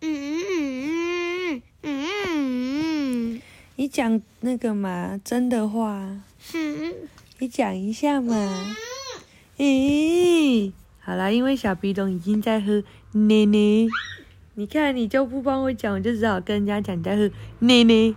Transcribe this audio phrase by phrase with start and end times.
[0.00, 3.42] 嗯嗯嗯嗯，
[3.76, 6.20] 你讲那个嘛，真的话。
[7.40, 8.34] 你讲一下嘛。
[9.56, 12.82] 咦，好啦，因为小鼻龙已经在喝
[13.12, 13.88] 奶奶，
[14.54, 17.30] 你看你就不帮我讲，我就只好跟人家讲你在喝
[17.60, 18.14] 奶奶。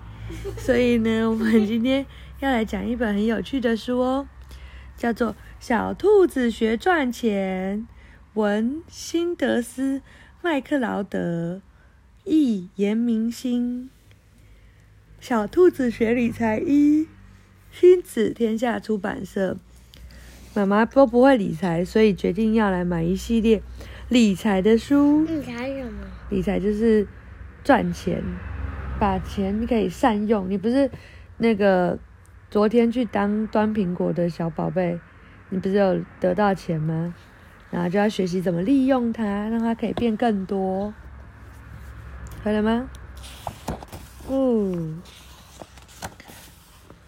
[0.57, 2.05] 所以呢，我们今天
[2.39, 4.27] 要来讲一本很有趣的书哦，
[4.95, 7.79] 叫做《小兔子学赚钱》，
[8.39, 10.02] 文辛德斯
[10.41, 11.61] 麦克劳德，
[12.32, 13.90] 译严明心，
[15.26, 17.03] 《小兔子学理财一》，
[17.73, 19.58] 亲子天下出版社。
[20.53, 23.62] 妈妈都不会理财，所以决定要来买一系列
[24.08, 25.25] 理财的书。
[25.25, 26.05] 理财什么？
[26.30, 27.05] 理财就是
[27.66, 28.23] 赚钱，
[28.98, 30.50] 把钱可以善用。
[30.50, 30.89] 你不是
[31.36, 32.00] 那个
[32.50, 34.98] 昨天去当端苹果的小宝贝，
[35.50, 37.13] 你不是有得到钱吗？
[37.70, 40.94] 然后就要学习怎么利用它，让它可以变更多。
[42.44, 42.90] 会了吗？
[44.27, 44.94] 哦。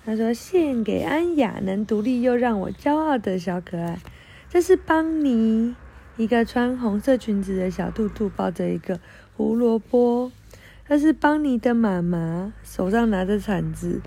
[0.06, 4.00] 他说：“献给安雅，能独立又让我骄傲的小可爱。
[4.50, 5.76] 这是邦尼，
[6.18, 9.00] 一个穿红色裙子的小兔兔，抱着一个
[9.38, 10.30] 胡萝卜。
[10.86, 14.02] 这是邦尼的妈妈，手上拿着铲子，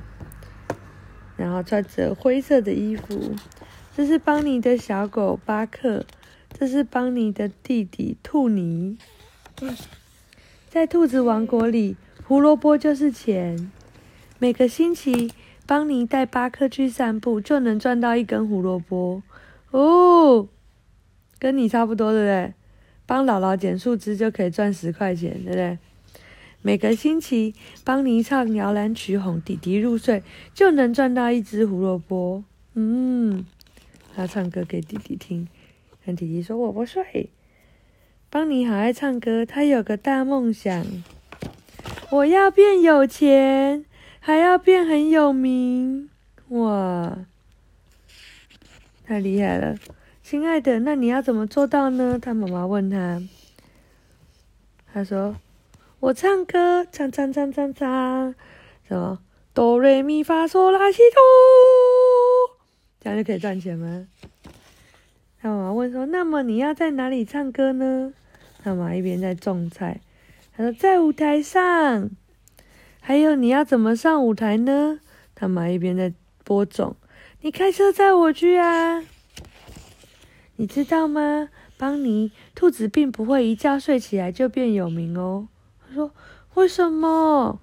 [1.39, 3.35] 然后穿着灰色的衣服。
[3.97, 6.05] 这是邦尼的小狗巴克，
[6.53, 8.99] 这是邦尼的弟弟兔尼。
[10.77, 13.73] 在兔子王国里，胡萝卜就是钱。
[14.39, 15.33] 每个星期。”
[15.67, 19.23] 邦尼带巴克去散步，就能赚到一根胡萝卜
[19.71, 20.47] 哦，
[21.39, 22.53] 跟你差不多，对不对？
[23.07, 25.79] 帮姥姥捡树枝就可以赚十块钱，对不对？
[26.61, 32.45] 每个星期，邦尼唱摇篮曲哄弟弟入睡，就能赚到一只胡萝卜。
[32.75, 33.47] 嗯，
[34.15, 35.49] 他唱歌给弟弟听，
[36.05, 37.31] 跟弟弟说：“我不睡。”
[38.31, 40.85] 邦尼好爱唱歌，他有个大梦想，
[42.11, 43.85] 我要变有钱。
[44.19, 46.11] 还要变很有名，
[46.49, 47.17] 哇，
[49.05, 49.77] 太厉害了！
[50.21, 52.19] 亲爱的，那你要怎么做到呢？
[52.21, 53.23] 他妈妈问他，
[54.93, 55.37] 他说
[56.01, 58.35] ：“我唱歌，唱唱唱唱唱，
[58.89, 59.21] 什么
[59.55, 62.59] 哆瑞咪发嗦拉西哆，
[62.99, 64.09] 这样就可以赚钱吗？”
[65.47, 68.13] 他妈妈问说：“那么你要在哪里唱歌呢？”
[68.65, 70.01] 他妈妈一边在种菜，
[70.57, 72.11] 他说：“在舞台上。”
[73.01, 74.99] 还有你要怎么上舞台呢？
[75.37, 76.13] 他妈一边在
[76.43, 76.97] 播种，
[77.43, 79.05] 你开车载我去啊！
[80.57, 81.49] 你知道吗？
[81.79, 85.47] 邦尼，兔子并不会一觉睡起来就变有名哦。
[85.87, 86.11] 他说
[86.55, 87.61] ：“为什么？”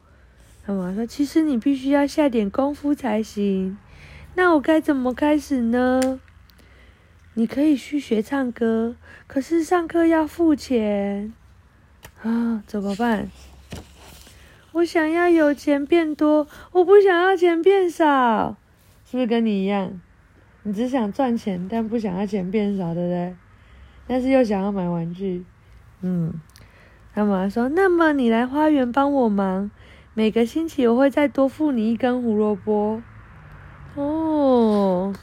[0.65, 3.77] 他妈说：“其实你必须要下点功夫才行。
[4.35, 6.21] 那我该怎么开始呢？
[7.35, 8.95] 你可以去学唱歌，
[9.27, 11.33] 可是上课要付钱
[12.21, 13.29] 啊，怎么办？”
[14.73, 18.57] 我想要有钱变多，我不想要钱变少，
[19.05, 20.01] 是不是跟你一样？
[20.63, 23.35] 你只想赚钱，但不想要钱变少，对不对？
[24.07, 25.45] 但是又想要买玩具，
[26.01, 26.33] 嗯。
[27.15, 29.69] 他妈妈说：“那么你来花园帮我忙，
[30.15, 33.03] 每个星期我会再多付你一根胡萝卜。”
[33.93, 35.13] 哦，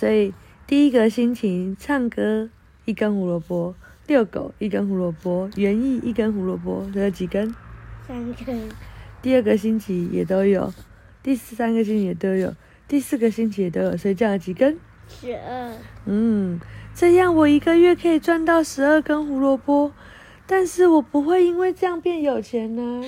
[0.00, 0.32] 所以
[0.66, 2.48] 第一个星期唱歌
[2.86, 3.74] 一根胡萝卜。
[4.06, 7.54] 遛狗一根胡萝卜，园艺一根胡萝卜，这有几根？
[8.08, 8.68] 三根。
[9.22, 10.72] 第二个星期也都有，
[11.22, 12.52] 第三个星期也都有，
[12.88, 14.76] 第四个星期也都有，所以这样几根？
[15.06, 15.76] 十二。
[16.06, 16.58] 嗯，
[16.92, 19.92] 这样我一个月可以赚到十二根胡萝卜，
[20.44, 23.04] 但是我不会因为这样变有钱呢。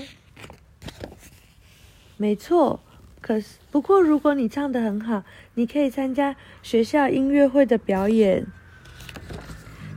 [2.16, 2.78] 没错，
[3.22, 5.22] 可是不过如果你唱得很好，
[5.54, 8.46] 你可以参加学校音乐会的表演。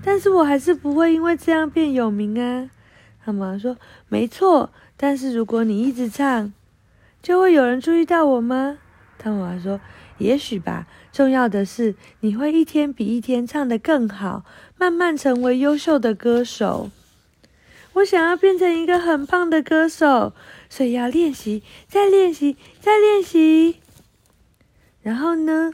[0.02, 2.70] 但是我还是不会因为这样变有名啊！
[3.26, 3.76] 他妈说
[4.08, 6.54] ：“没错，但是如果你一直唱，
[7.24, 8.78] 就会有人注意到我吗？”
[9.18, 9.80] 他妈说
[10.20, 10.86] ：“也许吧。
[11.12, 14.46] 重要的是，你会一天比一天唱得更好，
[14.78, 16.92] 慢慢成为优秀的歌手。
[17.96, 20.34] 我想要变成一个很棒的歌手，
[20.70, 23.78] 所以要练习，再练习，再练习。
[25.02, 25.74] 然后呢？”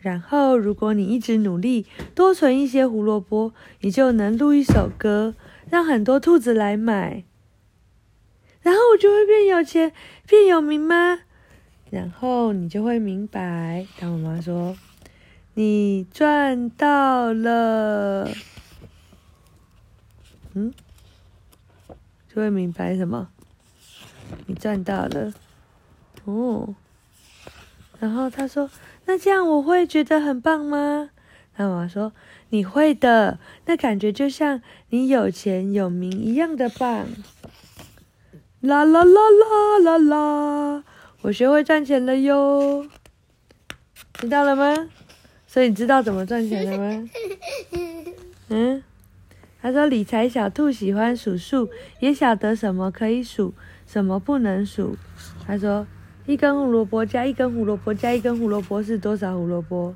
[0.00, 1.84] 然后，如果你一直努力，
[2.14, 5.34] 多存一些胡萝卜，你就能录一首歌，
[5.68, 7.24] 让很多兔子来买。
[8.62, 9.92] 然后我就会变有钱，
[10.26, 11.20] 变有名吗？
[11.90, 14.74] 然后你就会明白，当我妈说
[15.52, 18.30] ：“你赚到了。”
[20.56, 20.72] 嗯，
[22.40, 23.28] 就会明白什么？
[24.46, 25.34] 你赚到了。
[26.24, 26.74] 哦。
[27.98, 28.70] 然后他说。
[29.06, 31.10] 那这样我会觉得很棒吗？
[31.54, 32.12] 他妈妈说
[32.50, 37.06] ：“你会的，那感觉就像你有钱有名一样的棒。”
[38.60, 40.84] 啦啦啦啦啦啦！
[41.22, 42.86] 我学会赚钱了哟，
[44.14, 44.88] 知道了吗？
[45.46, 47.10] 所以你知道怎么赚钱了吗？
[48.48, 48.82] 嗯，
[49.62, 51.68] 他说理财小兔喜欢数数，
[51.98, 53.52] 也晓得什么可以数，
[53.86, 54.96] 什么不能数。
[55.46, 55.86] 他说
[56.26, 59.94] 一根胡萝卜加一根胡萝卜加一根胡萝卜是多少胡萝卜？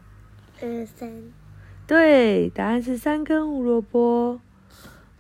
[0.61, 1.11] 二三。
[1.87, 4.41] 对，答案是三根胡萝卜。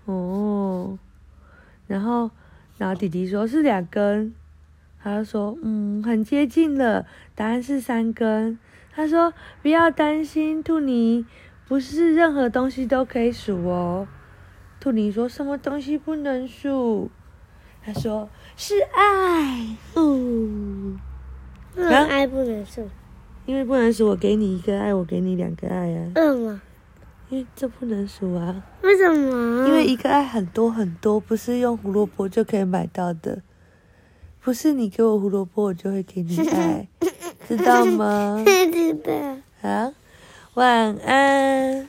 [0.06, 0.98] 哦，
[1.86, 2.30] 然后，
[2.76, 4.34] 然后弟弟说是两根，
[5.02, 8.58] 他就说嗯，很接近了，答案是三根。
[8.92, 9.32] 他说
[9.62, 11.24] 不要担心，兔尼，
[11.66, 14.06] 不是任何东西都可以数哦。
[14.84, 17.10] 兔妮说什么东西不能数？
[17.82, 19.78] 他说是爱。
[19.94, 20.98] 哦，
[21.74, 22.86] 为什么爱不能数？
[23.46, 26.12] 因为不能数，我给你一个爱，我给你两个爱啊。
[26.14, 26.60] 为什么？
[27.30, 28.62] 因为这不能数啊。
[28.82, 29.66] 为什么？
[29.66, 33.40] 因为一个爱很多很多，不是用胡萝卜就可以买到的。
[34.42, 36.86] 不是你给我胡萝卜，我就会给你爱，
[37.48, 38.44] 知道吗？
[38.44, 39.12] 知道。
[39.62, 39.94] 好，
[40.52, 41.88] 晚安。